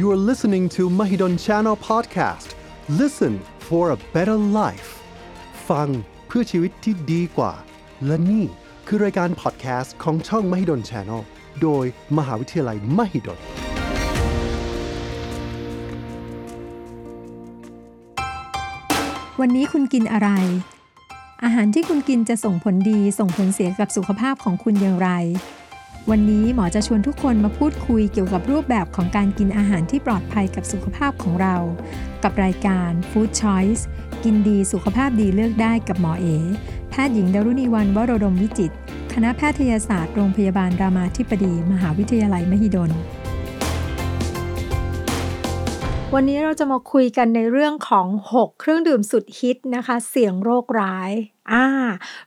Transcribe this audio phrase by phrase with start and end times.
[0.00, 2.54] You are listening to Mahidol Channel Podcast.
[2.88, 3.34] Listen
[3.68, 4.90] for a better life.
[5.70, 5.88] ฟัง
[6.26, 7.52] เพื่อชีวิตที่ดีกว่า
[8.06, 8.44] และนี่
[8.86, 11.20] คือรายการ podcast ของช่อง Mahidol Channel
[11.62, 11.84] โดย
[12.16, 13.38] มหาวิทยาลัย Mahidol
[19.40, 20.28] วันนี้คุณกินอะไร
[21.44, 25.10] อาหารที่คุณกินจะส่งผลดีส่งผลเสียกับสุขภาพของคุณอย่างไร
[26.08, 31.56] วันนี้หมอจะชวนทุกคนมาพูดคุยเกี่ยวกับรูปแบบของการกินอาหารที่ปลอดภัยกับสุขภาพของเรา
[32.22, 33.82] กับรายการ Food Choice
[34.24, 36.26] กินดีสุขภาพดีเลือกได้กับหมอเอ
[36.90, 38.72] แพทย์หญิงดารุณีวันวโรดมวิจิต
[39.12, 42.90] คณะแพทยศาสตร์โรงพยาบาลรามาธิบดี มหาวิทยาลัยมหิดล
[46.14, 51.12] วันนี้เราจะมาคุยกันในเรื่องของ 6 เครื่องดื่มสุดฮิตนะคะ เสี่ยงโรคร้าย
[51.52, 51.66] อ่า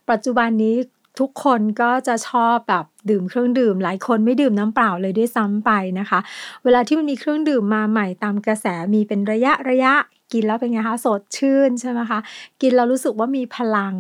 [0.10, 0.76] ปัจจุบันนี้
[1.20, 6.20] ทุกคนก็จะชอบแบบดื่มเครื่องดื่ม หลายคนไม่ดื่มน้ำเปล่าเลยด้วยซ้ำไปนะคะ
[6.64, 9.94] เวลาที่มันมีเครื่องดื่มมาใหม่ตามกระแสมีเป็นระยะระยะ
[10.34, 12.20] กินแล้วเป็นไงคะสดชื่นใช่ไหมคะ
[12.62, 13.96] กินแล้วรู้สึกว่ามีพลัง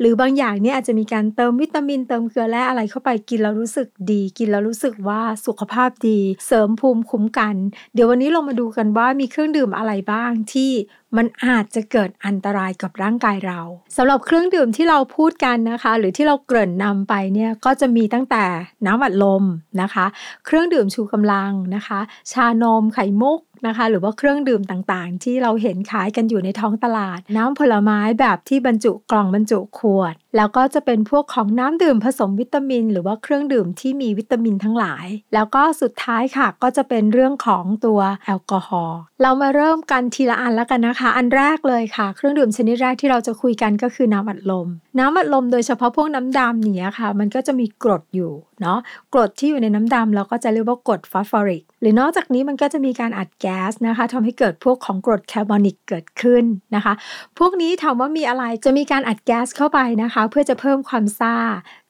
[0.00, 7.54] หรือบางอย่างเนี่ยอาจจะมีการเติมวิตามินเติมเกลือแร่อะไรเข้าไปกินแล้วรู้สึกดี กินแล้วรู้สึกว่าสุขภาพดี เสริมภูมิคุ้มกัน
[7.94, 10.70] เดี๋ยววันนี้เรามาดูกันว่ามีเครื่องดื่มอะไรบ้างที่
[11.16, 13.60] มันอาจจะเกิดอันตรายกับร่างกายเรา
[13.96, 18.44] สำหรับเครื่องดื่มที่เราพูดกันนะคะ หรือที่เราเกริ่นนำไปเนี่ยก็จะมีตั้งแต่
[18.86, 19.44] น้ำอัดลม
[19.82, 20.06] นะคะ
[20.46, 22.00] เครื่องดื่มชูกำลังนะคะ
[22.32, 48.78] ชานมไข่มุก นะคะ หรือว่าเครื่องดื่มต่างๆ ที่เราเห็นขายกันอยู่ในท้องตลาด น้ำผลไม้แบบที่บรรจุกล่องบรรจุขวด แล้วก็จะเป็นพวกของน้ำดื่มผสมวิตามิน หรือว่าเครื่องดื่มที่มีวิตามินทั้งหลาย แล้วก็สุดท้ายค่ะก็จะเป็นเรื่องของตัวแอลกอฮอล์เรามาเริ่มกันทีละอันแล้วกันนะคะ อันแรกเลยค่ะ เครื่องดื่มชนิดแรกที่เราจะคุยกันก็คือน้ำอัดลม น้ำอัดลมโดยเฉพาะพวกน้ำดำเนี่ยค่ะ มันก็จะมีกรดอยู่เนาะ
[49.12, 56.94] กรดที่อยู่ในน้ำดำเราก็จะเรียกว่ากรดฟอสฟอริก หรือนอกจากนี้มันก็จะมีการอัดแก๊สนะคะทำให้เกิดพวกของกรดคาร์บอนิกเกิดขึ้นนะคะ
[57.38, 61.36] พวกนี้ถามว่ามีอะไรจะมีการอัดแก๊สเข้าไปนะคะ เพื่อจะเพิ่มความซ่า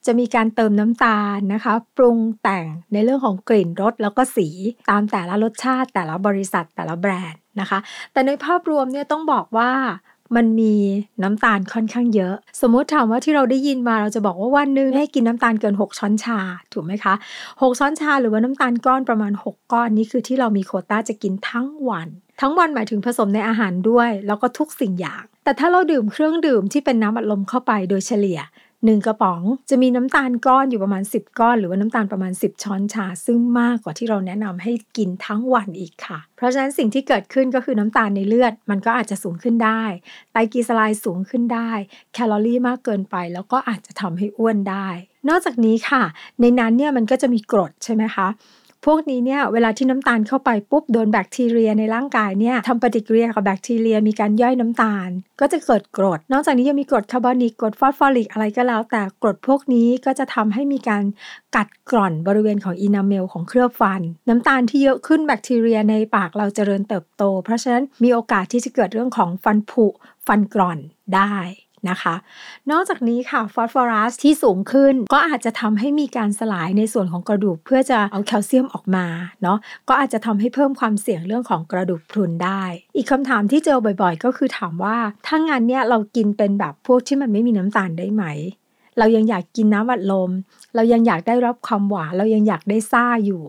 [0.06, 4.48] จะมีการเติมน้ำตาลนะคะ ปรุงแต่งในเรื่องของกลิ่นรสแล้วก็สี
[4.90, 7.78] ตามแต่ละรสชาติ แต่ละบริษัทแต่ละแบรนด์นะคะ
[8.12, 9.70] แต่ในภาพรวมเนี่ยต้องบอกว่า
[10.36, 10.74] มันมี
[11.22, 16.38] น้ำตาลค่อนข้างเยอะ สมมุติถามว่าที่เราได้ยินมาเราจะบอกว่าวันหนึงให้กินน้ำตาลเกิน 6 ช้อนชา
[16.72, 17.14] ถูกไหมคะ
[17.46, 22.08] 6ช้อนชาหรือว่าน้ำตาลก้อนประมาณ 6 ก้อนนี้คือที่เรามีโคต้าจะกินทั้งวัน
[22.40, 28.38] ทั้งวันหมายถึงผสมในอาหารด้วย แล้วก็ทุกสิ่งอย่าง แต่ถ้าเราดื่มเครื่องดื่มที่เป็นน้ำอัดลมเข้าไปโดยเฉลี่ย
[28.84, 39.82] หนึ่งกระป๋องจะมีน้ำตาลก้อนอยู่ประมาณ 10 ก้อน หรือว่าน้ำตาลประมาณ 10 ช้อนชา ซึ่งมากกว่าที่เราแนะนำให้กินทั้งวันอีกค่ะ เพราะฉะนั้นสิ่งที่เกิดขึ้นก็คือน้ำตาลในเลือด มันก็อาจจะสูงขึ้นได้
[40.32, 41.70] ไตรกลีเซอไรด์สูงขึ้นได้
[42.14, 44.88] แคลอรี่มากเกินไป แล้วก็อาจจะทำให้อ้วนได้
[45.28, 46.02] นอกจากนี้ค่ะ
[46.40, 48.28] ในนั้นเนี่ยมันก็จะมีกรดใช่ไหมคะ
[48.86, 55.08] พวกนี้เนี่ยเวลาที่น้ำตาลเข้าไปปุ๊บโดนแบคทีเรียในร่างกายเนี่ยทำปฏิกิริยากับแบคทีเรียมีการย่อยน้ำตาล
[55.40, 61.04] ก็จะเกิดกรด นอกจากนี้ยังมีกรดคาร์บอนิกกรดฟอสฟอริกอะไรก็แล้ว แต่กรดพวกนี้ก็จะทำให้มีการ
[61.56, 69.86] กัดกร่อนบริเวณของ enamel ของเคลือบฟัน น้ำตาลที่เยอะขึ้นแบคทีเรียในปากเราเจริญเติบโต เพราะฉะนั้นมีโอกาสที่จะเกิดเรื่องของฟันผุ
[70.26, 70.78] ฟันกร่อน
[71.14, 71.36] ได้
[71.90, 72.14] นะคะ
[72.70, 79.06] นอกจากนี้ค่ะฟอสฟอรัสที่สูงขึ้นก็อาจจะทำให้มีการสลายในส่วนของกระดูก เพื่อจะเอาแคลเซียมออกมา
[79.42, 79.58] เนาะ
[79.88, 82.62] ก็อาจจะทำให้เพิ่มความเสี่ยงเรื่องของกระดูกพรุนได้
[82.96, 84.96] อีกคำถามที่เจอบ่อยๆ ก็คือถามว่า
[85.26, 88.24] ถ้างั้นเนี่ยเรากินเป็นแบบพวกที่มันไม่มีน้ำตาลได้ไหม
[88.98, 90.30] เรายังอยากกินน้ำอัดลม
[90.74, 93.42] เรายังอยากได้รับความหวานเรายังอยากได้ซ่าอยู่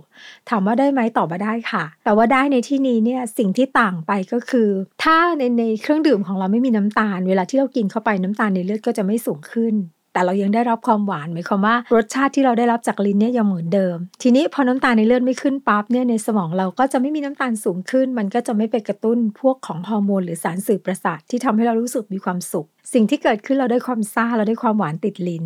[0.50, 4.70] ถามว่าได้ไหมตอบว่าได้ค่ะ แต่ว่าได้ในที่นี้เนี่ยสิ่งที่ต่างไปก็คือ
[5.04, 9.76] ถ้าในในเครื่องดื่มของเราไม่มีน้ำตาล เวลาที่เรากินเข้าไปน้ำตาลในเลือดก็จะไม่สูงขึ้น
[10.20, 25.46] แต่เรายังได้รับความหวานหมายความว่ารสชาติที่เราได้รับจากลิ้นเนี่ยยังเหมือนเดิม ทีนี้พอน้ำตาลในเลือดไม่ขึ้นปั๊บเนี่ยในสมองเราก็จะไม่มีน้ำตาลสูงขึ้น มันก็จะไม่ไปกระตุ้นพวกของฮอร์โมนหรือสารสื่อประสาทที่ทำให้เรารู้สึกมีความสุข สิ่งที่เกิดขึ้นเราได้ความซ่าเราได้ความหวานติดลิ้น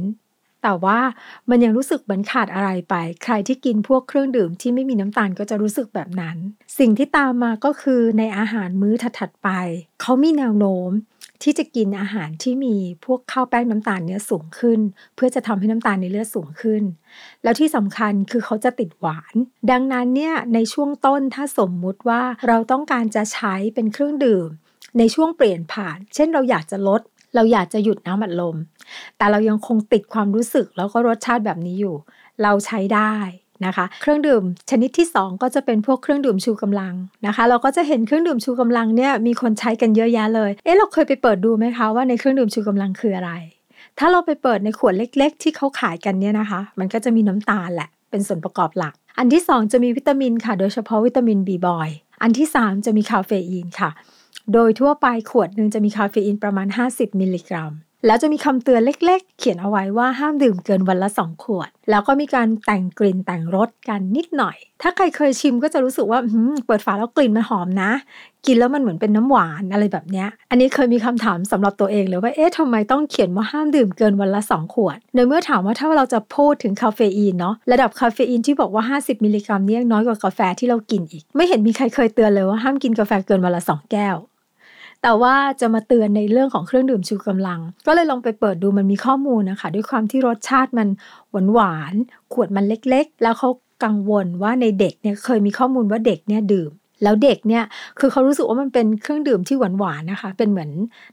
[0.64, 1.00] แต่ว่า
[1.50, 6.38] มันยังรู้สึกเหมือนขาดอะไรไป ใครที่กินพวกเครื่องดื่มที่ไม่มีน้ำตาลก็จะรู้สึกแบบนั้น
[6.80, 9.50] สิ่งที่ตามมาก็คือในอาหารมื้อถัดๆไป
[10.02, 10.90] เขามีแนวโน้ม
[11.44, 12.76] ที่จะกินอาหารที่มี
[13.06, 14.80] พวกข้าวแป้งน้ำตาลเนี่ยสูงขึ้น
[15.16, 16.84] เพื่อจะทำให้น้ำตาลในเลือดสูงขึ้น
[17.44, 19.34] แล้วที่สำคัญคือเขาจะติดหวาน
[19.72, 24.48] ดังนั้นเนี่ยในช่วงต้นถ้าสมมุติว่าเราต้องการจะใช้เป็นเครื่องดื่ม
[24.98, 27.02] ในช่วงเปลี่ยนผ่าน เช่นเราอยากจะลด
[27.36, 28.58] เราอยากจะหยุดน้ำอัดลม
[29.18, 31.96] แต่เรายังคงติดความรู้สึกแล้วก็รสชาติแบบนี้อยู่
[32.44, 33.16] เราใช้ได้
[33.66, 36.94] นะคะ เครื่องดื่มชนิดที่ 2 ก็จะเป็นพวกเครื่องดื่มชูกำลัง
[37.28, 43.32] นะคะ เราก็จะเห็นเครื่องดื่มชูกำลังเนี่ยมีคนใช้กันเยอะแยะเลย เอ๊ะเราเคยไปเปิดดูไหมคะว่าในเครื่องดื่มชูกำลังคืออะไร
[44.00, 51.90] ถ้าเราไปเปิดในขวดเล็ก ๆ ที่เขาขายกันเนี่ยนะคะ มันก็จะมีน้ำตาลแหละเป็นส่วนประกอบหลัก อันที่ 2 จะมีวิตามินค่ะ โดยเฉพาะวิตามินบีบอย
[52.22, 53.90] อันที่ 3 จะมีคาเฟอีนค่ะ
[54.54, 57.72] โดยทั่วไปขวดหนึ่งจะมีคาเฟอีนประมาณ 50 มิลลิกรัม
[58.06, 66.20] แล้วจะมีคำเตือนเล็ก ๆ เขียนเอาไว้ว่าห้ามดื่มเกินวันละ 2 ขวด แล้วก็มีการแต่งกลิ่นแต่งรสกันนิดหน่อย ถ้าใครเคยชิมก็จะรู้สึกว่า
[66.66, 67.92] เปิดฝาแล้วกลิ่นมันหอมนะ
[68.46, 84.18] กินแล้วมันเหมือนเป็นน้ำหวานอะไรแบบนี้อันนี้เคยมีคำถามสำหรับตัวเองเลยว่าเอ๊ะทำไมต้องเขียนว่าห้ามดื่มเกินวันละ 2 ขวดในเมื่อถามว่าถ้าเราจะพูดถึงคาเฟอีนเนาะระดับคาเฟอีนที่บอกว่า 50 มิลลิกรัมนี่น้อยกว่ากาแฟที่เรากินอีก ไม่เห็นมีใครเคยเตือนเลยว่าห้ามกินกาแฟเกินวันละ2แก้ว
[85.04, 90.88] แต่ว่าจะมาเตือนในเรื่องของเครื่องดื่มชูกำลัง ก็เลยลองไปเปิดดูมันมีข้อมูลนะคะ ด้วยความที่รสชาติมัน
[91.32, 91.94] หวานหวาน
[92.34, 93.50] ขวดมันเล็ก ๆ แล้วเขา
[93.84, 96.72] กังวลว่าในเด็กเนี่ยเคยมีข้อมูลว่าเด็กเนี่ยดื่ม
[97.04, 97.64] แล้วเด็กเนี่ย
[98.00, 100.70] คือเขารู้สึกว่ามันเป็นเครื่องดื่มที่หวานหวานนะคะ เป็นเหมือน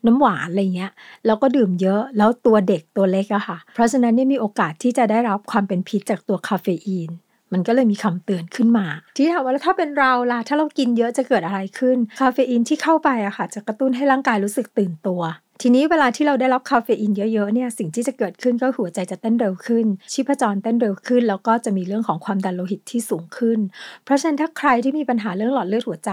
[0.06, 0.92] น้ำหวานอะไรเงี้ย
[1.26, 7.10] แล้วก็ดื่มเยอะแล้วตัวเด็กตัวเล็กอะค่ะ เพราะฉะนั้นเนี่ยมีโอกาสที่จะได้รับความเป็นพิษจากตัวคาเฟอีน
[7.52, 8.87] มันก็เลยมีคำเตือนขึ้นมา
[9.17, 15.23] ที่ถามว่าแล้วถ้าเป็นเราล่ะถ้าเรากินเยอะจะเกิดอะไรขึ้น คาเฟอีนที่เข้าไปอะค่ะ จะกระตุ้นให้ร่างกายรู้สึกตื่นตัว
[15.62, 23.58] ทีนี้เวลาที่เราได้รับคาเฟอีนเยอะๆเนี่ยสิ่งที่จะเกิดขึ้นก็หัวใจจะเต้นเร็วขึ้น ชีพจรเต้นเร็วขึ้น แล้วก็จะมีเรื่องของความดันโลหิตที่สูงขึ้น
[24.05, 26.12] เพราะฉะนั้นถ้าใครที่มีปัญหาเรื่องหลอดเลือดหัวใจ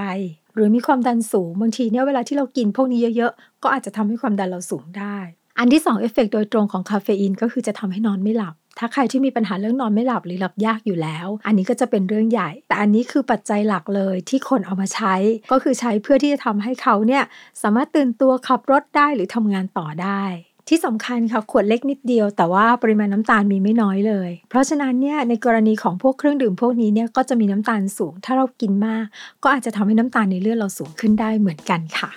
[0.55, 5.17] หรือมีความดันสูงบางทีเนี่ยเวลาที่เรากินพวกนี้เยอะๆ ก็อาจจะทำให้ความดันเราสูงได้
[5.59, 15.15] อันที่2เอฟเฟกโดยตรงของคาเฟอีนก็คือจะทำให้นอนไม่หลับ ถ้าใครที่มีปัญหาเรื่องนอนไม่หลับหรือหลับยากอยู่แล้ว อันนี้ก็จะเป็นเรื่องใหญ่ แต่อันนี้คือปัจจัยหลักเลยที่คนเอามาใช้
[15.51, 17.23] ก็คือใช้เพื่อที่จะทำให้เขาเนี่ย
[17.61, 20.23] สามารถตื่นตัวขับรถได้หรือทำงานต่อได้
[20.69, 29.05] ที่สำคัญค่ะขวดเล็กนิดเดียว แต่ว่าปริมาณน้ำตาลมีไม่น้อยเลย เพราะฉะนั้นเนี่ยในกรณีของพวกเครื่องดื่มพวกนี้เนี่ยก็จะมีน้ำตาลสูง ถ้าเรากินมาก
[29.43, 32.09] ก็อาจจะทำให้น้ำตาลในเลือดเราสูงขึ้นได้เหมือนกันค่ะ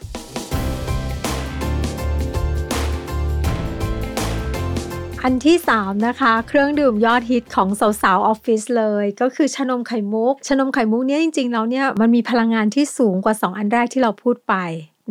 [5.25, 7.69] อันที่ 3 นะคะ เครื่องดื่มยอดฮิตของ
[8.03, 14.55] สาวๆออฟฟิศเลย ก็คือชานมไข่มุก ชานมไข่มุกเนี่ยจริงๆแล้วเนี่ยมันมีพลังงานที่สูงกว่า 2 อันแรกที่เราพูดไป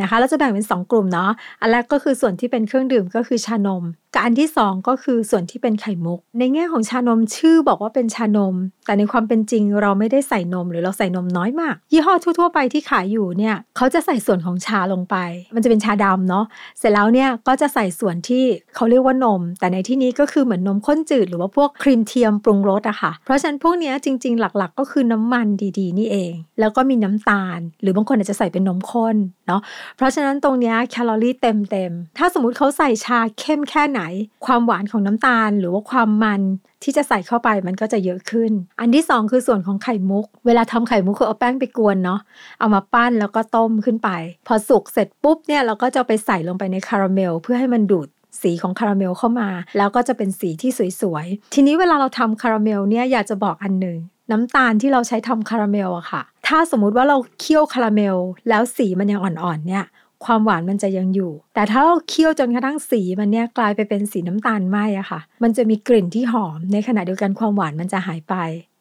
[0.02, 3.84] นะคะเราจะแบ่งเป็น 2 กลุ่มเนาะอันแรกก็คือส่วนที่เป็นเครื่องดื่มก็คือชานม
[4.14, 15.16] กับอันที่2ก็คือส่วนที่เป็นไข่มุก ในแง่ของชานมชื่อบอกว่าเป็นชานม แต่ในความเป็นจริงเราไม่ได้ใส่นมหรือเราใส่นมน้อยมาก ยี่ห้อทั่วๆไปที่ขายอยู่เนี่ยเขาจะใส่ส่วนของชาลงไป
[15.56, 16.46] มันจะเป็นชาดำเนาะ
[16.80, 18.44] เสร็จแล้วเนี่ยก็จะใส่ส่วนที่
[18.76, 25.48] เขาเรียกว่านม แต่ในที่นี้ก็คือเหมือนนมข้นจืดหรือว่าพวกครีมเทียมปรุงรสอะค่ะเพราะฉะนั้นพวกนี้จริงๆ หลักๆ ก็คือน้ำมัน
[25.80, 29.16] ดีๆ นี่เอง แล้วก็มีน้ำตาล หรือบางคนอาจจะใส่เป็นนมข้น
[29.48, 29.62] เนาะ
[29.98, 33.99] เพราะฉะนั้นตรงนี้แคลอรี่เต็มๆถ้าสมมติเขาใส่ชาเข้มแค่ไหน
[34.46, 36.42] ความหวานของน้ำตาล หรือว่าความมัน
[36.84, 42.20] ที่จะใส่เข้าไปมันก็จะเยอะขึ้น อันที่ 2 คือส่วนของไข่มุก เวลาทำไข่มุกคือเอาแป้งไปกวนเนาะ
[42.60, 44.10] เอามาปั้นแล้วก็ต้มขึ้นไป
[44.48, 48.08] พอสุกเสร็จปุ๊บเนี่ยเราก็จะไปใส่ลงไปในคาราเมล เพื่อให้มันดูด
[48.42, 53.98] สีของคาราเมลเข้ามา แล้วก็จะเป็นสีที่สวยๆ ทีนี้เวลาเราทำคาราเมลเนี่ยอยากจะบอกอันหนึ่ง
[54.32, 58.18] น้ำตาลที่เราใช้ทำคาราเมลอะค่ะ ถ้าสมมุติว่าเราเคี่ยวคาราเมล
[58.50, 59.86] แล้วสีมันยังอ่อนๆเนี่ย
[60.26, 68.36] ความหวานมันจะยังอยู่ แต่ถ้าเราเคี่ยวจนกระทั่งสีมันเนี่ยกลายไปเป็นสีน้ำตาลไหมอะค่ะ มันจะมีกลิ่นที่หอม ในขณะเดียวกันความหวานมันจะหายไป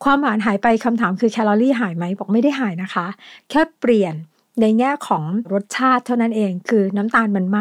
[0.05, 3.06] ความหวานหายไปคำถามคือแคลอรี่หายไหมบอกไม่ได้หายนะคะ
[3.50, 4.14] แค่เปลี่ยน
[4.60, 7.58] ในแง่ของรสชาติเท่านั้นเอง คือน้ำตาลมันไหม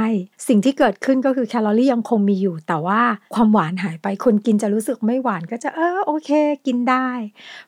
[0.47, 3.01] สิ่งที่เกิดขึ้นก็คือแคลอรี่ยังคงมีอยู่ แต่ว่า
[3.35, 6.29] ความหวานหายไปคนกินจะรู้สึกไม่หวานก็จะเออโอเค
[6.65, 7.07] กินได้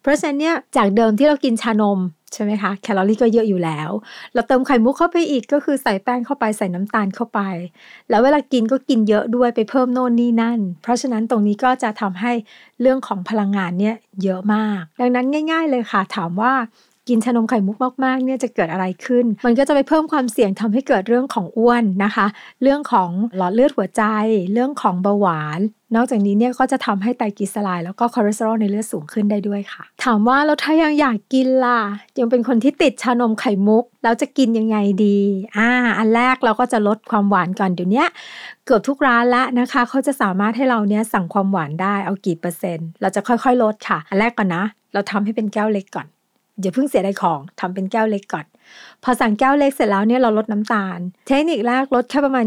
[0.01, 1.99] เพราะฉะนั้นเนี่ยจากเดิมที่เรากินชานม
[2.33, 3.89] ใช่ไหมคะแคลอรี่ก็เยอะอยู่แล้ว
[4.33, 7.39] เราเติมไข่มุกเข้าไปอีกก็คือใส่แป้งเข้าไปใส่น้ำตาลเข้าไป
[8.09, 12.31] แล้วเวลากินก็กินเยอะด้วยไปเพิ่มโน่นนี่นั่น เพราะฉะนั้นตรงนี้ก็จะทำให้
[12.81, 16.53] เรื่องของพลังงานเนี่ยเยอะมาก ดังนั้นง่าย ๆ เลยค่ะ ถามว่า
[17.09, 22.25] กินชานมไข่มุกมากๆเนี่ยจะเกิดอะไรขึ้น มันก็จะไปเพิ่มความเสี่ยงทำให้เกิดเรื่องของอ้วนนะคะ
[22.63, 24.03] เรื่องของหลอดเลือดหัวใจ
[24.53, 25.59] เรื่องของเบาหวาน
[25.95, 31.81] นอกจากนี้เนี่ยก็จะทำให้ไตรกลีเซอไรด์แล้วก็คอเลสเตอรอลในเลือดสูงขึ้นได้ด้วยค่ะ ถามว่าแล้วถ้ายังอยากกินล่ะ
[32.19, 35.19] ยังเป็นคนที่ติดชานมไข่มุก แล้วจะกินยังไงดี
[35.57, 38.05] อ่าอันแรกเราก็จะลดความหวานก่อนเดี๋ยวนี้
[38.65, 44.63] เกือบทุกร้านละนะคะเขาจะสามารถให้เราเนี้ยสั่งความหวานได้เอากี่เปอร์เซ็นต์เราจะค่อยๆลดค่ะ อันแรกก่อนนะ
[44.93, 46.07] เราทำให้เป็นแก้วเล็กก่อน
[46.61, 48.45] อย่าเพิ่งเสียดายของทำเป็นแก้วเล็กก่อน
[49.03, 52.45] พอสั่งแก้วเล็กเสร็จแล้วเนี่ยเราลดน้ำตาล เทคนิคแรกลดแค่ประมาณ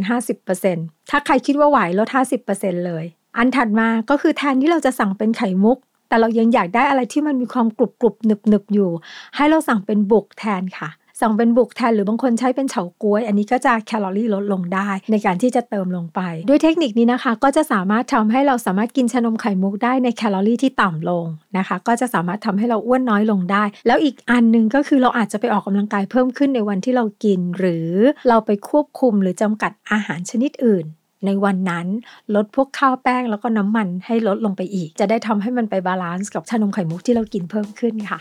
[0.00, 2.08] 25-50%ถ้าใครคิดว่าไหวลด
[2.48, 3.04] 50%เลย
[3.36, 8.90] อันถัดมาก็คือแทนที่เราจะสั่งเป็นไข่มุก แต่เรายังอยากได้อะไรที่มันมีความกรุบกรุบหนึบหนึบอยู่
[9.36, 10.88] ให้เราสั่งเป็นบุกแทนค่ะ
[11.22, 21.26] สั่งเป็นบุกแทนหรือบางคนใช้เป็นเฉาก๊วย อันนี้ก็จะแคลอรี่ลดลงได้ ในการที่จะเติมลงไป ด้วยเทคนิคนี้นะคะ ก็จะสามารถทำให้เราสามารถกินชานมไข่มุกได้ในแคลอรี่ที่ต่ำลง
[21.58, 27.90] นะคะ ก็จะสามารถทำให้เราอ้วนน้อยลงได้ แล้วอีกอันนึงก็คือเราอาจจะไปออกกำลังกายเพิ่มขึ้นในวันที่เรากิน หรือ
[28.28, 30.86] เราไปควบคุมหรือจำกัดอาหารชนิดอื่น
[31.26, 31.86] ในวันนั้น
[32.34, 38.20] ลดพวกข้าวแป้งแล้วก็น้ำมันให้ลดลงไปอีก จะได้ทำให้มันไป balance กับชานมไข่มุกที่เรากินเพิ่มขึ้นค่ะ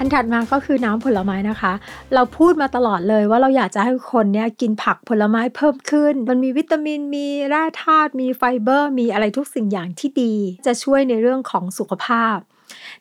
[0.00, 1.72] อันถัดมาก็คือน้ำผลไม้นะคะ
[2.14, 10.34] เราพูดมาตลอดเลยว่าเราอยากจะให้คนเนี้ยกินผักผลไม้เพิ่มขึ้น มันมีวิตามินมีแร่ธาตุมีไฟเบอร์ มีอะไรทุกสิ่งอย่างที่ดี
[10.66, 12.36] จะช่วยในเรื่องของสุขภาพ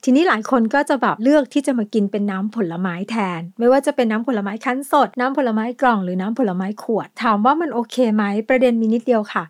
[0.04, 9.44] ทีนี้หลายคนก็จะแบบเลือกที่จะมากินเป็นน้ำผลไม้แทน ไม่ว่าจะเป็นน้ำผลไม้คั้นสด น้ำผลไม้กล่องหรือน้ำผลไม้ขวด ถามว่ามันโอเคไหมประเด็นมีนิดเดียวค่ะ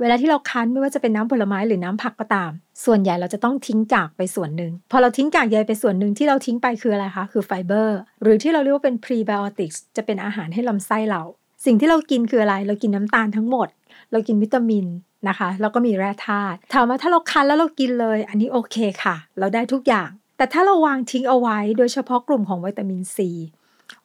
[0.00, 2.50] เวลาที่เราคั้นไม่ว่าจะเป็นน้ำผลไม้หรือน้ำผักก็ตาม
[2.84, 11.22] ส่วนใหญ่เราจะต้องทิ้งกากไปส่วนหนึ่ง พอเราทิ้งกากใยไปส่วนหนึ่งที่เราทิ้งไปคืออะไรคะ คือไฟเบอร์ หรือที่เราเรียกว่าเป็นพรีไบโอติกส์จะเป็นอาหารให้ลำไส้เรา
[11.64, 13.68] สิ่งที่เรากินคืออะไร เรากินน้ำตาลทั้งหมด
[14.12, 14.86] เรากินวิตามิน
[15.28, 23.30] นะคะ แล้วก็มีแร่ธาตุ ถามว่าถ้าเราคั้นแล้วเรากินเลย อันนี้โอเคค่ะ เราได้ทุกอย่าง แต่ถ้าเราวางทิ้งเอาไว้ โดยเฉพาะกลุ่มของวิตามินซี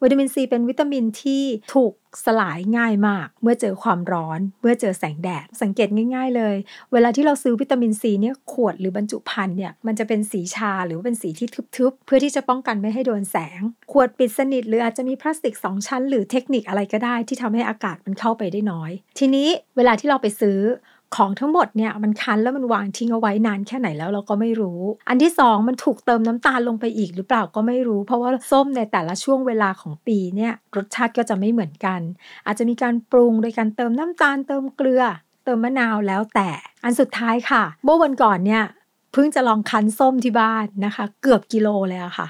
[0.01, 1.93] วิตามินซีเป็นวิตามินที่ถูก
[2.25, 6.55] สลายง่ายมาก เมื่อเจอความร้อน เมื่อเจอแสงแดด สังเกตง่าย ๆ เลย
[6.93, 13.59] เวลาที่เราซื้อวิตามินซีเนี่ยขวดหรือบรรจุภัณฑ์เนี่ยมันจะเป็นสีชาหรือเป็นสีที่ทึบๆ เพื่อที่จะป้องกันไม่ให้โดนแสง
[13.91, 20.59] ขวดปิดสนิทหรืออาจจะมีพลาสติก 2 ชั้น หรือเทคนิคอะไรก็ได้ที่ทำให้อากาศมันเข้าไปได้น้อย ทีนี้เวลาที่เราไปซื้อ
[21.15, 31.99] ของทั้งหมดเนี่ยมันคั้นแล้วมันวางทิ้งเอาไว้นานแค่ไหนแล้วเราก็ไม่รู้ อันที่สองมันถูกเติมน้ำตาลลงไปอีกหรือเปล่าก็ไม่รู้ เพราะว่าส้มในแต่ละช่วงเวลาของปีเนี่ยรสชาติก็จะไม่เหมือนกัน
[32.45, 35.03] อาจจะมีการปรุงโดยการเติมน้ำตาลเติมเกลือ
[35.45, 36.49] เติมมะนาวแล้วแต่
[36.83, 38.63] อันสุดท้ายค่ะ เมื่อวันก่อนเนี่ย
[39.13, 42.27] เพิ่งจะลองคั้นส้มที่บ้านนะคะ เกือบกิโลเลยอะค่ะ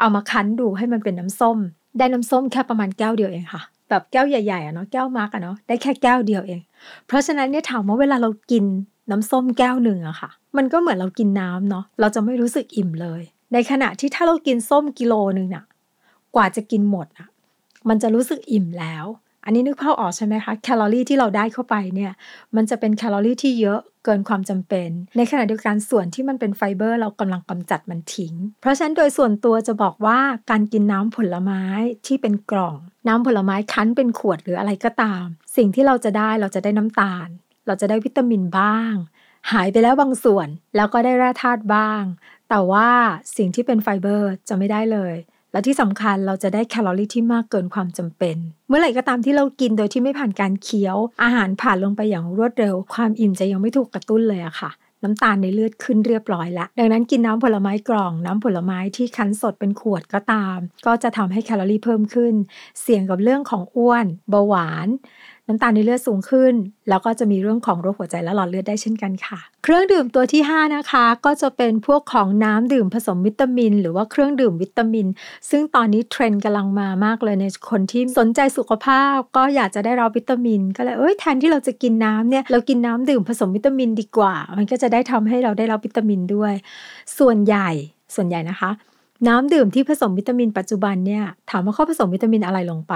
[0.00, 1.58] เอามาคั้นดูให้มันเป็นน้ำส้ม
[1.98, 6.60] ได้น้ำส้มแค่ประมาณแก้วเดียวเองค่ะ แบบแก้วใหญ่ๆอะเนาะแก้ว mug อะเนาะได้แค่แก้วเดียวเอง
[7.06, 8.64] เพราะฉะนั้นเนี่ยถามว่าเวลาเรากิน
[9.10, 15.64] น้ำส้มแก้วหนึ่งอะค่ะ มันก็เหมือนเรากินน้ำเนาะเราจะไม่รู้สึกอิ่มเลย ในขณะที่ถ้าเรากินส้มกิโลหนึ่งน่ะ
[16.34, 17.28] กว่าจะกินหมดอะ
[17.88, 19.04] มันจะรู้สึกอิ่มแล้ว
[19.48, 22.12] อันนี้นึกภาพออกใช่ไหมคะแคลอรี่ที่เราได้เข้าไปเนี่ย
[22.56, 30.18] มันจะเป็นแคลอรี่ที่เยอะเกินความจำเป็น ในขณะเดียวกันส่วนที่มันเป็นไฟเบอร์ เรากำลังกำจัดมันทิ้ง เพราะฉะนั้นโดยส่วนตัวจะบอกว่า
[30.50, 31.62] การกินน้ำผลไม้
[32.06, 32.76] ที่เป็นกล่อง
[33.08, 35.24] น้ำผลไม้คั้นเป็นขวดหรืออะไรก็ตาม
[35.56, 37.28] สิ่งที่เราจะได้เราจะได้น้ำตาล
[37.66, 38.92] เราจะได้วิตามินบ้าง
[39.52, 42.02] หายไปแล้วบางส่วนแล้วก็ได้แร่ธาตุบ้าง
[42.48, 42.90] แต่ว่า
[43.36, 45.14] สิ่งที่เป็นไฟเบอร์จะไม่ได้เลย
[45.52, 48.36] และที่สำคัญเราจะได้แคลอรี่ที่มากเกินความจำเป็น
[48.68, 54.70] เมื่อไหร่ก็ตามที่เรากินโดยที่ไม่ผ่านการเคี้ยว อาหารผ่านลงไปอย่างรวดเร็ว ความอิ่มจะยังไม่ถูกกระตุ้นเลยอะค่ะ
[55.04, 62.34] น้ำตาลในเลือดขึ้นเรียบร้อยแล้วดังนั้นกินน้ำผลไม้กล่อง น้ำผลไม้ที่คั้นสดเป็นขวดก็ตาม ก็จะทำให้แคลอรี่เพิ่มขึ้น
[62.80, 64.88] เสี่ยงกับเรื่องของอ้วน เบาหวาน
[65.50, 66.54] น้ำตาลในเลือดสูงขึ้น
[66.88, 75.06] แล้วก็จะมีเรื่องของโรคหัวใจและหลอดเลือดได้เช่นกันค่ะ เครื่องดื่มตัวที่ 5 นะคะ ก็จะเป็นพวกของน้ำดื่มผสมวิตามิน หรือว่าเครื่องดื่มวิตามิน
[75.50, 86.52] ซึ่งตอนนี้เทรนด์กำลังมามากเลยในคนที่สนใจสุขภาพ ก็อยากจะได้รับวิตามิน ก็เลยเอ้ยแทนที่เราจะกินน้ำเนี่ยเรากินน้ำดื่มผสมวิตามินดีกว่า มันก็จะได้ทำให้เราได้รับวิตามินด้วย
[87.18, 87.70] ส่วนใหญ่
[88.14, 88.70] ส่วนใหญ่นะคะ
[89.28, 92.94] น้ำดื่มที่ผสมวิตามินปัจจุบันเนี่ยถามว่าเขาผสมวิตามินอะไรลงไป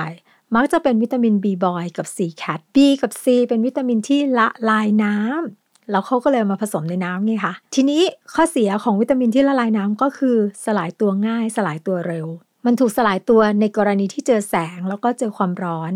[0.56, 8.02] มักจะเป็นวิตามิน B บอยกับ C cat B กับ C เป็นวิตามินที่ละลายน้ำแล้วเขาก็เลยมาผสมในน้ำไงคะทีนี้
[8.34, 12.26] ข้อเสียของวิตามินที่ละลายน้ำก็คือสลายตัวง่าย สลายตัวเร็ว
[12.66, 15.92] มันถูกสลายตัวในกรณีที่เจอแสงแล้วก็เจอความร้อน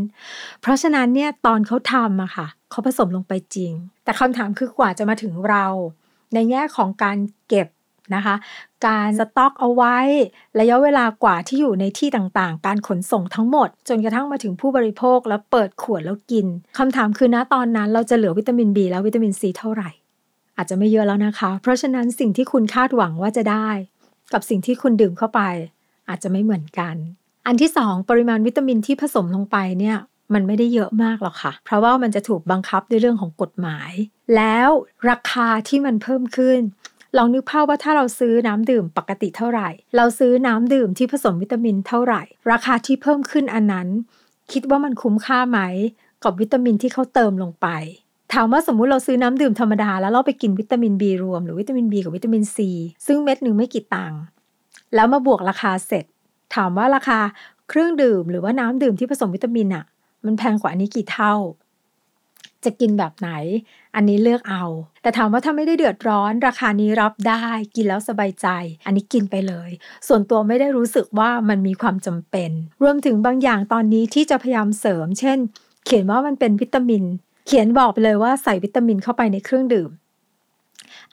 [0.60, 3.72] เพราะฉะนั้นเนี่ยตอนเขาทำอะค่ะเขาผสมลงไปจริง
[4.04, 5.66] แต่คำถามคือกว่าจะมาถึงเรา
[6.34, 7.68] ในแง่ของการเก็บ
[8.14, 8.34] นะคะ
[8.86, 9.96] การสต็อกเอาไว้
[10.60, 16.46] ระยะเวลากว่าที่อยู่ในที่ต่างๆ การขนส่งทั้งหมด จนกระทั่งมาถึงผู้บริโภคแล้วเปิดขวดแล้วกิน
[16.78, 19.90] คำถามคือณตอนนั้นเราจะเหลือวิตามิน B และวิตามิน C เท่าไหร่
[20.56, 23.68] อาจจะไม่เยอะแล้วนะคะ เพราะฉะนั้นสิ่งที่คุณคาดหวังว่าจะได้
[24.32, 25.40] กับสิ่งที่คุณดื่มเข้าไป
[26.08, 26.94] อาจจะไม่เหมือนกัน
[27.46, 29.98] อันที่สองปริมาณวิตามินที่ผสมลงไปเนี่ย
[30.34, 33.92] มันไม่ได้เยอะมากหรอกค่ะ เพราะว่ามันจะถูกบังคับด้วยเรื่องของกฎหมาย
[34.36, 34.68] แล้ว
[35.10, 36.60] ราคาที่มันเพิ่มขึ้น
[37.16, 43.88] ลองนึกภาพว่าถ้าเราซื้อน้ำดื่มปกติเท่าไหร่ เราซื้อน้ำดื่มที่ผสมวิตามินเท่าไหร่ ราคาที่เพิ่มขึ้นอันนั้น
[44.52, 45.60] คิดว่ามันคุ้มค่าไหม
[46.22, 47.68] กับวิตามินที่เขาเติมลงไป
[48.32, 52.56] ถามว่าสมมุติเราซื้อน้ำดื่มธรรมดาแล้วเราไปกินวิตามิน B รวมหรือวิตามิน B กับวิตามิน C
[53.06, 54.20] ซึ่งเม็ดหนึ่งไม่กี่ตังค์
[54.94, 56.04] แล้วมาบวกราคาเสร็จ
[56.54, 57.18] ถามว่าราคา
[57.68, 59.84] เครื่องดื่มหรือว่าน้ำดื่มที่ผสมวิตามินอะ
[60.24, 61.34] มันแพงกว่าอันนี้กี่เท่า
[62.66, 63.30] จะกินแบบไหน
[63.94, 64.64] อันนี้เลือกเอา
[65.02, 67.44] แต่ถามว่าถ้าไม่ได้เดือดร้อน ราคานี้รับได้
[67.76, 68.46] กินแล้วสบายใจ
[68.86, 69.70] อันนี้กินไปเลย
[70.06, 72.50] ส่วนตัวไม่ได้รู้สึกว่ามันมีความจำเป็น
[72.82, 75.38] รวมถึงบางอย่างตอนนี้ที่จะพยายามเสริม เช่น
[75.84, 77.04] เขียนว่ามันเป็นวิตามิน
[77.46, 79.90] เขียนบอกไปเลยว่าใส่วิตามินเข้าไปในเครื่องดื่ม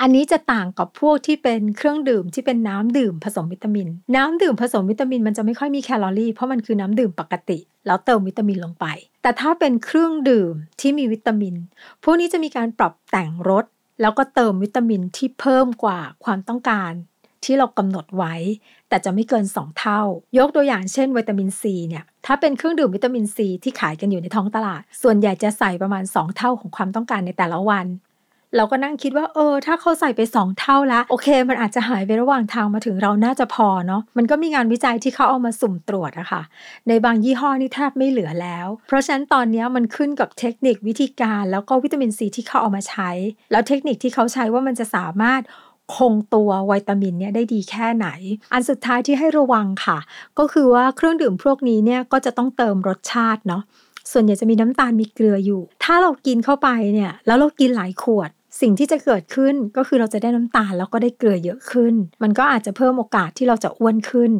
[0.01, 8.85] อันนี้จะต่างกับพวกที่เป็นเครื่องดื่มที่เป็นน้ำดื่มผสมวิตามิน น้ำดื่มผสมวิตามินมันจะไม่ค่อยมีแคลอรี่เพราะมันคือน้ำดื่มปกติ แล้วเติมวิตามินลงไป
[9.23, 11.55] แต่ถ้าเป็นเครื่องดื่มที่มีวิตามิน
[12.03, 13.65] พวกนี้จะมีการปรับแต่งรส
[14.01, 16.91] แล้วก็เติมวิตามินที่เพิ่มกว่าความต้องการ
[17.43, 18.33] ที่เรากำหนดไว้
[18.89, 20.01] แต่จะไม่เกิน 2 เท่า
[20.37, 27.85] ยกตัวอย่างเช่นวิตามินซีเนี่ยถ้าเป็นเครื่องดื่มวิตามินซีที่ขายกันอยู่ในท้องตลาด ส่วนใหญ่จะใส่ประมาณ 2 เท่าของความต้องการในแต่ละวัน
[28.55, 36.41] เราก็นั่งคิดว่าเออ ถ้าเขาใส่ไป 2 เท่าละโอเค มันอาจจะหายไประหว่างทางมาถึงเราน่าจะพอเนาะมันก็มีงานวิจัยที่เขาเอามาสุ่มตรวจอะคะ่ะ
[36.87, 43.09] ในบางยี่ห้อนี่แทบไม่เหลือแล้ว เพราะฉะนั้นตอนนี้มันขึ้นกับเทคนิควิธีการแล้วก็วิตามินซีที่เขาเอามาใช้
[43.51, 45.41] แล้วเทคนิคที่เขาใช้ว่ามันจะสามารถ
[45.95, 48.07] คงตัววิตามินเนี่ยได้ดีแค่ไหน
[48.53, 49.97] อันสุดท้ายที่ให้ระวังค่ะ
[50.39, 53.63] ก็คือว่าเครื่องดื่มพวกนี้เนี่ยก็จะต้องเติมรสชาติเนาะ
[54.11, 58.29] ส่วนใหญ่จะมีน้ำตาลมีเกลืออยู่ ถ้าเรากินเข้าไปเนี่ยแล้วเรากินหลายขวด
[58.61, 61.93] สิ่งที่จะเกิดขึ้นก็คือเราจะได้น้ำตาลแล้วก็ได้เกลือเยอะขึ้น
[62.23, 64.31] มันก็อาจจะเพิ่มโอกาสที่เราจะอ้วนขึ้น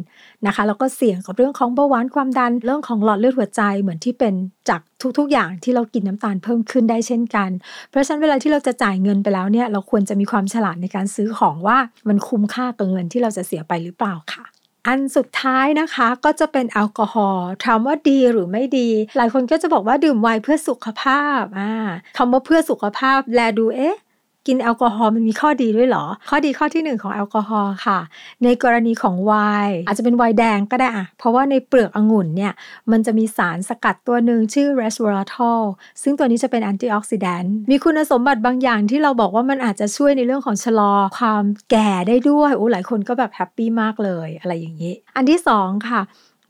[0.46, 4.34] นะคะ แล้วก็เสี่ยงกับเรื่องของเบาหวานความดันเรื่องของหลอดเลือดหัวใจเหมือนที่เป็น
[4.68, 4.80] จาก
[5.18, 7.50] ทุกๆ อย่างที่เรากินน้ำตาลเพิ่มขึ้นได้เช่นกัน
[7.90, 11.78] เพราะฉะนั้นเวลาที่เราจะจ่ายเงินไปแล้วเนี่ยเราควรจะมีความฉลาดในการซื้อของว่า
[12.08, 14.44] มันคุ้มค่ากับเงินที่เราจะเสียไปหรือเปล่าค่ะ
[14.88, 21.72] อันสุดท้ายนะคะก็จะเป็นแอลกอฮอล์ถามว่าดีหรือไม่ดี หลายคนก็จะบอกว่าดื่มไวน์เพื่อสุขภาพอ่า
[22.16, 23.96] คำว่าเพื่อสุขภาพแลดูเอ๊ะ
[24.46, 27.98] กินแอลกอฮอล์มันมีข้อดีด้วยหรอ ข้อดีข้อที่ 1 ของแอลกอฮอล์ค่ะ
[28.44, 29.32] ในกรณีของไว
[29.68, 32.52] น์อาจจะเป็นไวน์แดงก็ได้อะเพราะว่าในเปลือกองุ่นเนี่ย
[32.90, 35.64] มันจะมีสารสกัดตัวหนึ่งชื่อ resveratrol
[36.02, 46.02] ซึ่งตัวนี้จะเป็น antioxidant มีคุณสมบัติบางอย่างที่เราบอกว่ามันอาจจะช่วยในเรื่องของชะลอความแก่ได้ด้วยโอ้หลายคนก็แบบ happy มากเลยอะไรอย่างนี้ อันที่2ค่ะ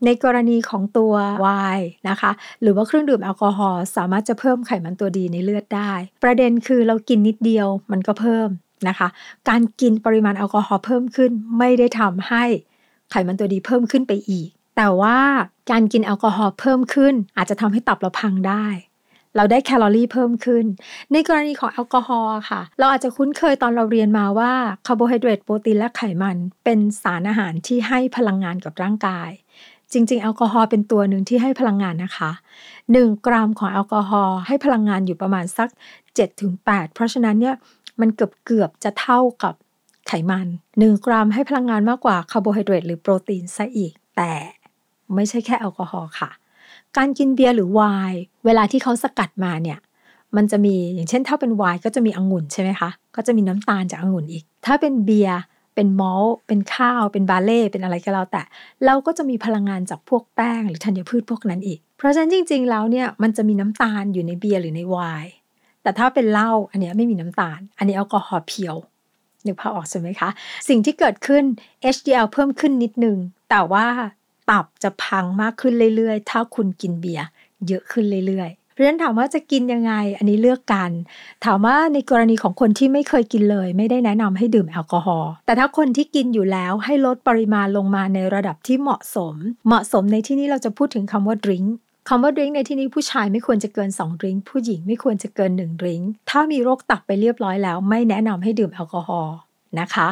[0.05, 1.47] ในกรณีของตัวไว
[1.77, 2.31] น์นะคะ
[2.61, 5.93] หรือว่าเครื่องดื่มแอลกอฮอล์สามารถจะเพิ่มไขมันตัวดีในเลือดได้
[6.23, 8.49] ประเด็นคือเรากินนิดเดียวมันก็เพิ่ม
[8.87, 9.07] นะคะ
[9.49, 12.43] การกินปริมาณแอลกอฮอล์เพิ่มขึ้น ไม่ได้ทำให้
[13.11, 15.19] ไขมันตัวดีเพิ่มขึ้นไปอีก แต่ว่า
[15.71, 18.67] การกินแอลกอฮอล์เพิ่มขึ้น อาจจะทำให้ตับเราพังได้
[19.37, 20.65] เราได้แคลอรี่เพิ่มขึ้น
[21.11, 24.53] ในกรณีของแอลกอฮอล์ค่ะ เราอาจจะคุ้นเคยตอนเราเรียนมาว่า
[24.87, 29.29] คาร์โบไฮเดรตโปรตีนและไขมัน เป็นสารอาหารที่ให้พลังงานกับร่างกาย
[29.91, 32.31] จริง ๆ แอลกอฮอล์เป็นตัวหนึ่งที่ให้พลังงานนะคะ
[32.77, 35.69] 1 กรัมของแอลกอฮอล์ให้พลังงานอยู่ประมาณสัก
[36.31, 37.55] 7-8 เพราะฉะนั้นเนี่ย
[37.99, 39.53] มันเกือบเกือบจะเท่ากับ
[40.07, 44.33] ไขมัน 1 กรัมให้พลังงานมากกว่าคาร์โบไฮเดรตหรือโปรตีนซะอีก แต่
[45.15, 46.29] ไม่ใช่แค่แอลกอฮอล์ค่ะ
[46.97, 49.79] การกินเบียร์หรือไวน์เวลาที่เขาสกัดมาเนี่ย
[50.35, 55.39] มันจะมีอย่างเช่นถ้าเป็นไวน์ก็จะมีองุ่นใช่ไหมคะ ก็จะมีน้ำตาลจากองุ่นอีก ถ้าเป็นเบียร์
[55.75, 58.41] เป็นมอลต์เป็นข้าว เป็นบาเล่เป็นอะไรก็แล้วแต่
[58.85, 65.33] เราก็จะมีพลังงานจากพวกแป้งหรือธัญพืชพวกนั้นอีก เพราะฉะนั้นจริง ๆ แล้วเนี่ยมันจะมีน้ำตาลอยู่ในเบียร์หรือในไวน์
[65.83, 68.75] แต่ถ้าเป็นเหล้าอันนี้ไม่มีน้ำตาล อันนี้แอลกอฮอล์เพียว
[69.45, 70.29] นึกภาพออกใช่ไหมคะ
[70.69, 71.43] สิ่งที่เกิดขึ้น
[71.95, 73.17] HDL เพิ่มขึ้นนิดนึง
[73.49, 73.87] แต่ว่า
[74.49, 77.25] ตับจะพังมากขึ้นเรื่อยๆ ถ้าคุณกินเบียร์
[77.67, 80.91] เยอะขึ้นเรื่อยๆ เพราะฉะนั้นถามว่าจะกินยังไง อันนี้เลือกกัน
[81.45, 89.35] ถามว่าในกรณีของคนที่ไม่เคยกินเลย ไม่ได้แนะนำให้ดื่มแอลกอฮอล์แต่ถ้าคนที่กินอยู่แล้วให้ลดปริมาณลงมาในระดับที่เหมาะสม
[89.67, 91.65] เหมาะสมในที่นี้เราจะพูดถึงคำว่าดริง
[92.09, 99.35] คำว่าดริงในที่นี้ผู้ชายไม่ควรจะเกิน2ดริงผู้หญิงไม่ควรจะเกิน1ดริงถ้ามีโรคตับไปเรียบร้อยแล้ว ไม่แนะนำให้ดื่มแอลกอฮอล์
[99.81, 100.07] นะคะ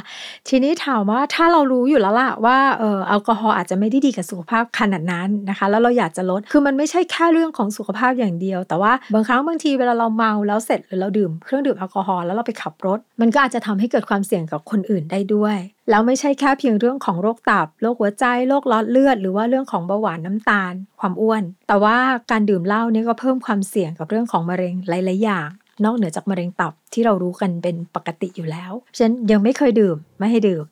[0.48, 15.58] ทีนี้ถามว่าถ้าเรารู้อยู่แล้วล่ะว่าเออแอลกอฮอล์อาจจะไม่ได้ดีกับสุขภาพขนาดนั้นนะคะ แล้วเราอยากจะลดคือมันไม่ใช่แค่เรื่องของสุขภาพอย่างเดียว แต่ว่าบางครั้งบางทีเวลาเราเมาแล้วเสร็จหรือเราดื่มเครื่องดื่มแอลกอฮอล์แล้วเราไปขับรถ มันก็อาจจะทำให้เกิดความเสี่ยงกับคนอื่นได้ด้วย
[15.90, 21.98] แล้วไม่ใช่แค่เพียงเรื่องของโรคตับ โรคหัวใจ โรคหลอดเลือด หรือว่าเรื่องของเบาหวานน้ำตาล ความอ้วน แต่ว่า
[22.32, 25.50] การดื่มเหล้านี่ก็เพิ่มความเสี่ยงกับเรื่องของมะเร็งหลาย ๆ อย่าง
[25.86, 30.64] นอกเหนือจากมะเร็งตับที่เรารู้กันเป็นปกติอยู่แล้ว ฉะนั้นยังไม่เคยดื่มไม่ให้ดื่ม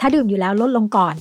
[0.00, 1.14] ถ้าดื่มอยู่แล้วลดลงก่อน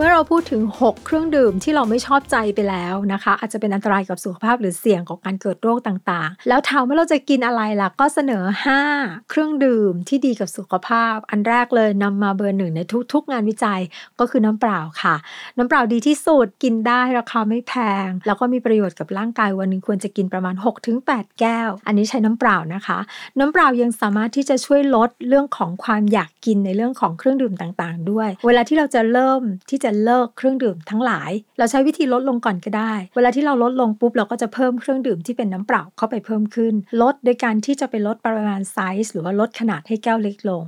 [0.00, 8.44] มื่อเราพูดถึง 6 เครื่องดื่มที่เราไม่ชอบใจไปแล้วนะคะ อาจจะเป็นอันตรายกับสุขภาพหรือเสี่ยงของการเกิดโรคต่างๆ แล้วถามว่าเราจะกินอะไรล่ะก็เสนอ
[8.86, 12.80] 5 เครื่องดื่มที่ดีกับสุขภาพ อันแรกเลยนำมาเบอร์หนึ่งใน
[13.12, 13.80] ทุก ๆ งานวิจัย
[14.20, 15.14] ก็คือน้ำเปล่าค่ะ
[15.56, 17.72] น้ำเปล่าดีที่สุดกินได้ราคาไม่แพ
[18.06, 20.54] ง แล้วก็มีประโยชน์กับร่างกายวันนึงควรจะกินประมาณ
[20.96, 22.98] 6-8 แก้ว อันนี้ใช้น้ำเปล่านะคะ
[23.38, 40.62] น้ำเปล่ายังสามารถที่จะช่วยลดเรื่องของความอยากกินในเรื่องของเครื่องดื่มต่างๆ ด้วย เวลาที่เราจะเริ่มที่จะจะเลิกเครื่องดื่มทั้งหลาย เราใช้วิธีลดลงก่อนก็ได้ เวลาที่เราลดลงปุ๊บเราก็จะเพิ่มเครื่องดื่มที่เป็นน้ำเปล่าเข้าไปเพิ่มขึ้น ลดโดยการที่จะไปลดปริมาณไซส์หรือว่าลดขนาดให้แก้วเล็กลง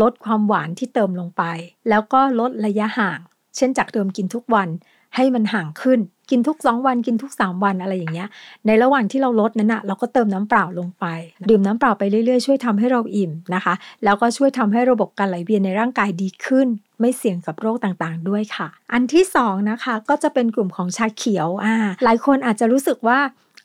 [0.00, 1.42] ลดความหวานที่เติมลงไป
[1.88, 3.20] แล้วก็ลดระยะห่าง
[3.56, 4.68] เช่นจากเดิมกินทุกวัน
[5.16, 8.28] ให้มันห่างขึ้น กินทุกสองวันกินทุก3วันอะไรอย่างเงี้ย
[8.66, 11.04] ในระหว่างที่เราลดนั้นอะเราก็เติมน้ำเปล่าลงไป
[11.50, 16.68] ดื่มน้ำเปล่าไปเรื่อยๆ ช่วยทำให้เราอิ่มนะคะ แล้วก็ช่วยทำให้ระบบการไหลเวียนในร่างกายดีขึ้น
[17.00, 23.18] ไม่เสี่ยงกับโรคต่างๆ ด้วยค่ะ อันที่2นะคะก็จะเป็นกลุ่มของชาเขียวอ่าหลายคนอาจจะรู้สึกว่า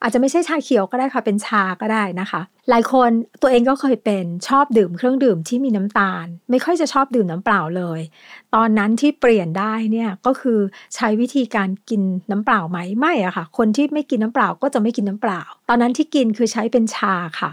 [0.06, 8.00] อาจจะไม่ใช่ชาเขียวก็ได้ค่ะเป็นชาก็ได้นะคะ หลายคนตัวเองก็เคยเป็นชอบดื่มเครื่องดื่มที่มีน้ำตาล ไม่ค่อยจะชอบดื่มน้ำเปล่าเลย
[8.56, 10.60] ตอนนั้นที่เปลี่ยนได้เนี่ยก็คือ
[10.96, 17.52] ใช้วิธีการกินน้ำเปล่าไหมไม่อะค่ะ คนที่ไม่กินน้ำเปล่าก็จะไม่กินน้ำเปล่า ตอนนั้นที่กินคือใช้เป็นชาค่ะ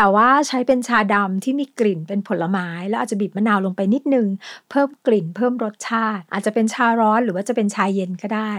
[0.00, 4.26] แต่ว่าใช้เป็นชาดำที่มีกลิ่นเป็นผลไม้ แล้วอาจจะบีบมะนาวลงไปนิดนึง
[4.70, 8.52] เพิ่มกลิ่นเพิ่มรสชาติ อาจจะเป็นชาร้อนหรือว่าจะเป็นชาเย็นก็ได้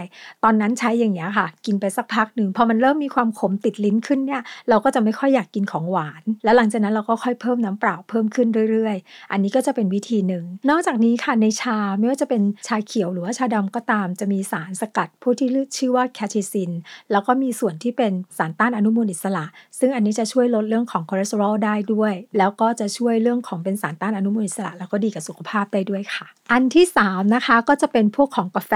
[0.43, 16.71] ตอนนั้นใช้อย่างเงี้ยค่ะ กินไปสักพักหนึ่งพอมันเริ่มมีความขมติดลิ้นขึ้นเนี่ยเราก็จะไม่ค่อยอยากกินของหวาน แล้วหลังจากนั้นเราก็ค่อยเพิ่มน้ำเปล่าเพิ่มขึ้นเรื่อยๆ อันนี้ก็จะเป็นวิธีหนึ่ง นอกจากนี้ค่ะในชาไม่ว่าจะเป็นชาเขียวหรือว่าชาดำก็ตาม จะมีสารสกัดผู้ที่ชื่อว่า catechin
[17.11, 19.45] แล้วก็มีส่วนที่เป็นสารต้านอนุมูลอิสระ
[19.79, 28.73] ซึ่งอันนี้จะช่วยลดเรื่องของคอเลสเตอรอลได้ด้วย แล้วก็จะช่วยเรื่องของเป็นสารต้านอนุมูลอิสระ แล้วก็ดีกับสุขภาพได้ด้วยค่ะ อันที่ 3 นะคะก็จะเป็นพวกของกาแฟ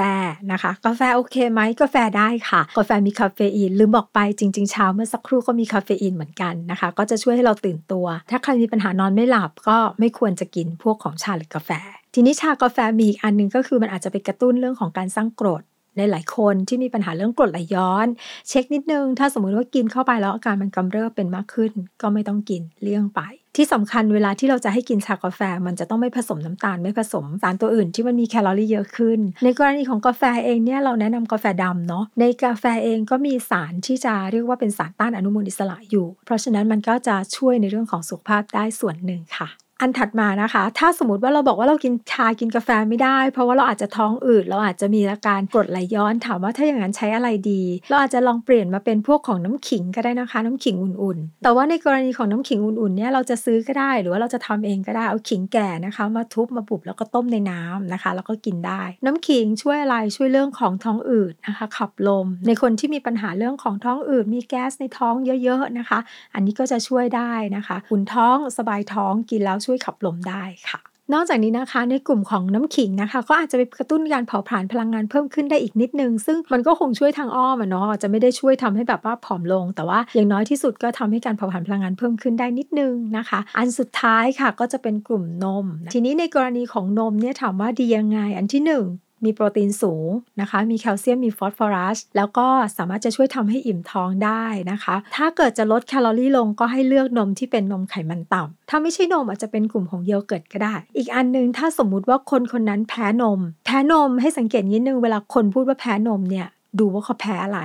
[0.52, 11.72] นะคะ กาแฟโอเคไหมกาแฟได้ค่ะ กาแฟมีคาเฟอีนลืมบอกไปจริงๆเช้าเมื่อสักครู่ก็มีคาเฟอีนเหมือนกันนะคะ ก็จะช่วยให้เราตื่นตัว ถ้าใครมีปัญหานอนไม่หลับก็ไม่ควรจะกินพวกของชาหรือกาแฟ
[12.16, 15.64] ทีนี้ชากาแฟมีอีกอันนึงก็คือมันอาจจะไปกระตุ้นเรื่องของการสร้างกรด
[15.98, 18.08] หลายคนที่มีปัญหาเรื่องกรดไหลย้อน
[18.50, 23.22] เช็คนิดนึง ถ้าสมมุติว่ากินเข้าไปแล้วอาการมันกำเริบเป็นมากขึ้น ก็ไม่ต้องกินเลี่ยงไป
[23.58, 39.48] ที่สำคัญเวลาที่เราจะให้กินชากาแฟ มันจะต้องไม่ผสมน้ำตาลไม่ผสมสารตัวอื่นที่มันมีแคลอรี่เยอะขึ้น ในกรณีของกาแฟเองเนี่ยเราแนะนำกาแฟดำเนาะในกาแฟเองก็มีสารที่จะเรียกว่าเป็นสารต้านอนุมูลอิสระอยู่ เพราะฉะนั้นมันก็จะช่วยในเรื่องของสุขภาพได้ส่วนหนึ่งค่ะ
[39.82, 66.00] อันถัดมานะคะ ถ้าสมมติว่าเราบอกว่าเรากินชากินกาแฟไม่ได้ เพราะว่าเราอาจจะท้องอืดเราอาจจะมีอาการกรดไหลย้อนถามว่าถ้าอย่างนั้นใช้อะไรดี เราอาจจะลองเปลี่ยนมาเป็นพวกของน้ำขิงก็ได้นะคะ น้ำขิงอุ่นๆ แต่ว่าในกรณีของน้ำขิงอุ่นๆเนี่ยเราจะซื้อก็ได้ หรือว่าเราจะทำเองก็ได้เอาขิงแก่นะคะ มาทุบมาบุบแล้วก็ต้มในน้ำนะคะ แล้วก็กินได้ น้ำขิงช่วยอะไรช่วยเรื่องของท้องอืดนะคะ ขับลม ในคนที่มีปัญหาเรื่องของท้องอืดมีแก๊สในท้องเยอะ ๆนะคะ
[66.34, 70.82] อันนี้ก็จะช่วยได้นะคะอุ่นท้องสบายท้องกินแล้วช่วยขับลมได้ค่ะ
[71.14, 90.10] นอกจากนี้นะคะในกลุ่มของน้ำขิงนะคะ ก็อาจจะไปกระตุ้นการเผาผลาญพลังงานเพิ่มขึ้นได้อีกนิดนึง ซึ่งมันก็คงช่วยทางอ้อมอะเนาะจะไม่ได้ช่วยทำให้แบบว่าผอมลง แต่ว่าอย่างน้อยที่สุดก็ทำให้การเผาผลาญพลังงานเพิ่มขึ้นได้นิดนึงนะคะ อันสุดท้ายค่ะก็จะเป็นกลุ่มนม ทีนี้ในกรณีของนมเนี่ยถามว่าดียังไง อันที่ 1 มีโปรตีนสูง
[90.42, 106.48] นะคะ มีแคลเซียม มีฟอสฟอรัส แล้วก็สามารถจะช่วยทำให้อิ่มท้องได้นะคะ ถ้าเกิดจะลดแคลอรี่ลงก็ให้เลือกนมที่เป็นนมไขมันต่ำถ้าไม่ใช่นมอาจจะเป็นกลุ่มของโยเกิร์ตก็ได้ อีกอันนึงถ้าสมมุติว่าคนคนนั้นแพ้นม แพ้นมให้สังเกตนิดนึงเวลาคนพูดว่าแพ้นมเนี่ย
[106.80, 107.60] ดูว่าเขาแพ้อะไร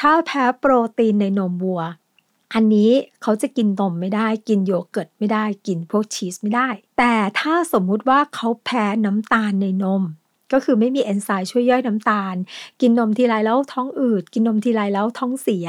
[0.00, 1.82] ถ้าแพ้โปรตีนในนมวัว
[2.54, 2.90] อันนี้
[3.22, 6.68] เขาจะกินนมไม่ได้ กินโยเกิร์ตไม่ได้ กินพวกชีสไม่ได้
[6.98, 10.02] แต่ถ้าสมมุติว่าเขาแพ้น้ำตาลในนม
[10.54, 12.36] ก็คือไม่มีเอนไซม์ช่วยย่อยน้ำตาล
[12.80, 15.66] กินนมทีไรแล้วท้องอืด กินนมทีไรแล้วท้องเสีย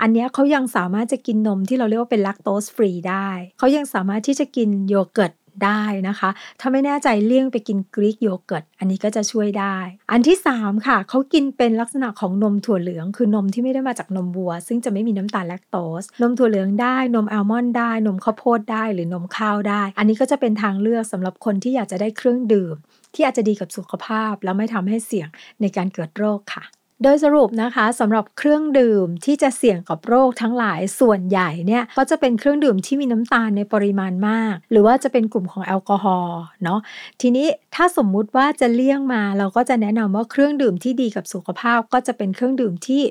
[0.00, 5.32] อันนี้เขายังสามารถจะกินนมที่เราเรียกว่าเป็น lactose free ได้ เขายังสามารถที่จะกินโยเกิร์ต
[5.64, 9.76] ได้นะคะ ถ้าไม่แน่ใจเลี่ยงไปกิน Greek yogurt อันนี้ก็จะช่วยได้
[10.12, 22.76] อันที่ 3 ค่ะ เขากินเป็นลักษณะของนมถั่วเหลือง คือนมที่ไม่ได้มาจากนมวัว ซึ่งจะไม่มีน้ำตาลแลคโตส นมถั่วเหลืองได้นมอัลมอนด์ได้ นมข้าวโพดได้หรือนมข้าวได้ อันนี้ก็จะเป็นทางเลือกสำหรับคนที่อยากจะได้เครื่องดื่ม
[23.14, 25.28] ที่อาจจะดีกับสุขภาพ แล้วไม่ทำให้เสี่ยง
[25.60, 26.64] ในการเกิดโรคค่ะ
[27.04, 36.80] โดยสรุปนะคะสำหรับเครื่องดื่มที่จะเสี่ยงกับโรคทั้งหลายส่วนใหญ่เนี่ยก็จะเป็นเครื่องดื่มที่มีน้ำตาลในปริมาณมาก หรือว่าจะเป็นกลุ่มของแอลกอฮอล์เนาะ
[37.20, 43.02] ทีนี้ถ้าสมมุติว่าจะเลี่ยงมา เราก็จะแนะนำว่าเครื่องดื่มที่ดีกับสุขภาพก็จะเป็นเครื่องดื่มที่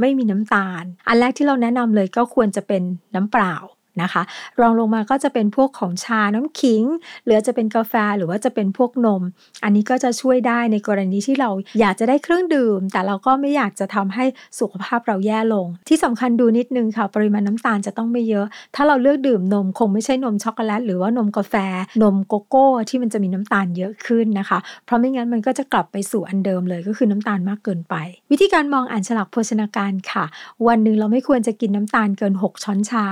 [0.00, 2.82] ไม่มีน้ำตาล อันแรกที่เราแนะนำเลยก็ควรจะเป็น
[3.14, 3.54] น้ำเปล่า
[4.02, 4.22] นะคะ
[4.60, 6.82] รองลงมาก็จะเป็นพวกของชาน้ำขิง
[7.24, 9.22] หรือจะเป็นกาแฟหรือว่าจะเป็นพวกนม
[9.64, 14.24] อันนี้ก็จะช่วยได้ในกรณีที่เราอยากจะได้เครื่องดื่ม แต่เราก็ไม่อยากจะทำให้
[14.58, 21.54] สุขภาพเราแย่ลง ที่สำคัญดูนิดนึงค่ะ ปริมาณน้ำตาลจะต้องไม่เยอะ ถ้าเราเลือกดื่มนมคงไม่ใช่นมช็อกโกแลตหรือว่านมกาแฟ
[22.02, 27.94] นมโกโก้ ที่มันจะมีน้ำตาลเยอะขึ้นนะคะ เพราะไม่งั้นมันก็จะกลับไปสู่อันเดิมเลยก็คือน้ำตาลมากเกินไป
[28.30, 30.24] วิธีการมองอ่านฉลากโภชนาการค่ะ
[30.66, 33.06] วันหนึ่งเราไม่ควรจะกินน้ำตาลเกิน 6 ช้อนชา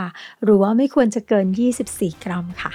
[0.45, 1.47] หรือว่าไม่ควรจะเกิน
[1.85, 2.73] 24 กรัมค่ะ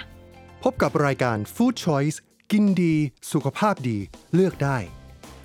[0.63, 2.17] พบกับรายการ Food Choice
[2.51, 2.95] กินดี
[3.31, 3.97] สุขภาพดี
[4.33, 4.77] เลือกได้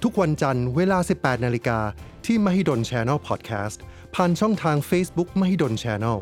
[0.03, 1.79] ทุกวันจันทร์เวลา 18 นาฬิกา
[2.27, 3.79] ที่ Mahidol Channel Podcast
[4.15, 6.19] ผ่านช่องทาง Facebook Mahidol Channel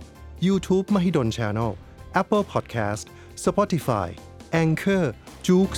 [0.46, 1.70] YouTube Mahidol Channel
[2.20, 3.04] Apple Podcast
[3.44, 4.08] Spotify
[4.62, 5.04] Anchor
[5.46, 5.70] j o o x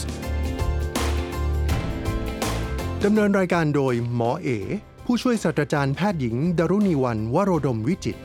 [3.04, 4.48] ดำเนินรายการโดยหมอเอ
[5.04, 8.20] ผู้ช่วยศาสตราจารย์แพทย์หญิงดารุณีวัน วโรดมวิจิตร